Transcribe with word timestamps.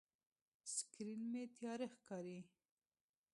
سکرین 0.75 1.21
مې 1.31 1.43
تیاره 1.55 1.87
ښکاري. 1.95 2.39